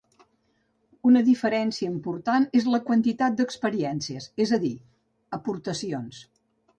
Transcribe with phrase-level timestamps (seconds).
[1.09, 4.73] Una diferència important és la quantitat d'experiències, és a dir,
[5.39, 6.23] aportacions.